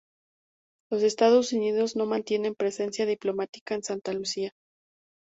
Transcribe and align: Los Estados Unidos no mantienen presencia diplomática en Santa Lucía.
Los 0.91 1.03
Estados 1.03 1.53
Unidos 1.53 1.95
no 1.95 2.07
mantienen 2.07 2.55
presencia 2.55 3.05
diplomática 3.05 3.75
en 3.75 3.83
Santa 3.83 4.13
Lucía. 4.13 4.49